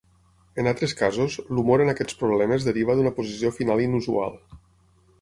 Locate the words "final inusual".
3.63-4.39